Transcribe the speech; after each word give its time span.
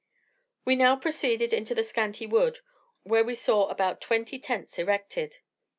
We 0.65 0.75
now 0.75 0.95
proceeded 0.95 1.53
into 1.53 1.75
the 1.75 1.83
scanty 1.83 2.25
wood, 2.25 2.61
where 3.03 3.23
we 3.23 3.35
saw 3.35 3.67
about 3.67 4.01
twenty 4.01 4.39
tents 4.39 4.79
erected. 4.79 5.35